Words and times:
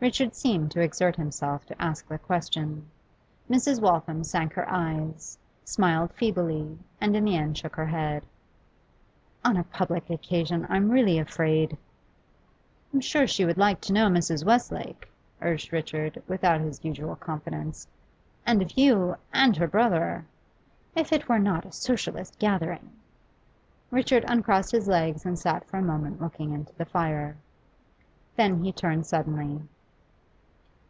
Richard 0.00 0.36
seemed 0.36 0.70
to 0.70 0.80
exert 0.80 1.16
himself 1.16 1.66
to 1.66 1.82
ask 1.82 2.06
the 2.06 2.18
question. 2.20 2.88
Mrs. 3.50 3.80
Waltham 3.80 4.22
sank 4.22 4.52
her 4.52 4.66
eyes, 4.70 5.36
smiled 5.64 6.12
feebly, 6.12 6.78
and 7.00 7.16
in 7.16 7.24
the 7.24 7.34
end 7.34 7.58
shook 7.58 7.74
her 7.74 7.86
head. 7.88 8.24
'On 9.44 9.56
a 9.56 9.64
public 9.64 10.08
occasion, 10.08 10.64
I'm 10.70 10.92
really 10.92 11.18
afraid' 11.18 11.76
'I'm 12.94 13.00
sure 13.00 13.26
she 13.26 13.44
would 13.44 13.58
like 13.58 13.80
to 13.82 13.92
know 13.92 14.06
Mrs. 14.06 14.44
Westlake,' 14.46 15.08
urged 15.42 15.72
Richard, 15.72 16.22
without 16.28 16.60
his 16.60 16.84
usual 16.84 17.16
confidence. 17.16 17.88
'And 18.46 18.62
if 18.62 18.78
you 18.78 19.16
and 19.32 19.56
her 19.56 19.66
brother' 19.66 20.24
'If 20.96 21.12
it 21.12 21.28
were 21.28 21.40
not 21.40 21.64
a 21.66 21.72
Socialist 21.72 22.38
gathering.' 22.38 22.92
Richard 23.90 24.24
uncrossed 24.28 24.70
his 24.70 24.86
legs 24.86 25.26
and 25.26 25.36
sat 25.36 25.64
for 25.66 25.76
a 25.78 25.82
moment 25.82 26.20
looking 26.22 26.52
into 26.52 26.72
the 26.74 26.84
fire. 26.86 27.36
Then 28.36 28.62
he 28.62 28.70
turned 28.70 29.04
suddenly. 29.04 29.60